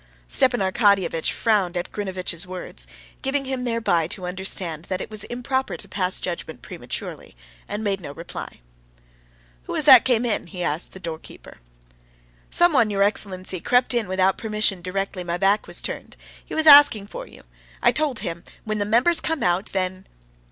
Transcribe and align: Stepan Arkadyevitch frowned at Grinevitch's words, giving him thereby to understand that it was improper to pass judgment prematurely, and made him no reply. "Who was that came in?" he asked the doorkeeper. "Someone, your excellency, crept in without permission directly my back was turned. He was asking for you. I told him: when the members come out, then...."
Stepan 0.27 0.61
Arkadyevitch 0.61 1.29
frowned 1.31 1.77
at 1.77 1.91
Grinevitch's 1.91 2.47
words, 2.47 2.87
giving 3.21 3.45
him 3.45 3.65
thereby 3.65 4.07
to 4.07 4.25
understand 4.25 4.85
that 4.85 4.99
it 4.99 5.11
was 5.11 5.25
improper 5.25 5.77
to 5.77 5.87
pass 5.87 6.19
judgment 6.19 6.63
prematurely, 6.63 7.35
and 7.67 7.83
made 7.83 7.99
him 7.99 8.05
no 8.05 8.11
reply. 8.13 8.61
"Who 9.65 9.73
was 9.73 9.85
that 9.85 10.03
came 10.03 10.25
in?" 10.25 10.47
he 10.47 10.63
asked 10.63 10.93
the 10.93 10.99
doorkeeper. 10.99 11.59
"Someone, 12.49 12.89
your 12.89 13.03
excellency, 13.03 13.59
crept 13.59 13.93
in 13.93 14.07
without 14.07 14.39
permission 14.39 14.81
directly 14.81 15.23
my 15.23 15.37
back 15.37 15.67
was 15.67 15.83
turned. 15.83 16.17
He 16.43 16.55
was 16.55 16.65
asking 16.65 17.05
for 17.05 17.27
you. 17.27 17.43
I 17.83 17.91
told 17.91 18.21
him: 18.21 18.43
when 18.63 18.79
the 18.79 18.85
members 18.85 19.21
come 19.21 19.43
out, 19.43 19.67
then...." 19.67 20.07